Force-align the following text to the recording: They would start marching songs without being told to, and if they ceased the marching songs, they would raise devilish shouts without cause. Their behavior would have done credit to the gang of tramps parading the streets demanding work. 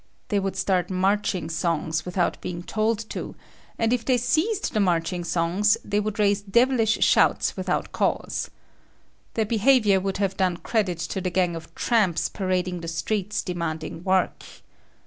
They 0.29 0.39
would 0.39 0.55
start 0.55 0.89
marching 0.89 1.47
songs 1.47 2.07
without 2.07 2.41
being 2.41 2.63
told 2.63 3.07
to, 3.11 3.35
and 3.77 3.93
if 3.93 4.03
they 4.03 4.17
ceased 4.17 4.73
the 4.73 4.79
marching 4.79 5.23
songs, 5.23 5.77
they 5.85 5.99
would 5.99 6.17
raise 6.17 6.41
devilish 6.41 7.05
shouts 7.05 7.55
without 7.55 7.91
cause. 7.91 8.49
Their 9.35 9.45
behavior 9.45 9.99
would 9.99 10.17
have 10.17 10.37
done 10.37 10.57
credit 10.57 10.97
to 10.97 11.21
the 11.21 11.29
gang 11.29 11.55
of 11.55 11.75
tramps 11.75 12.29
parading 12.29 12.81
the 12.81 12.87
streets 12.87 13.43
demanding 13.43 14.03
work. 14.03 14.43